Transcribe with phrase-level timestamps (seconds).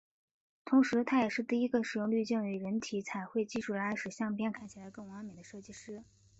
[0.65, 6.03] 同时他也是第一个使用滤镜与人体彩绘技术来使相片看起来更完美的摄影师。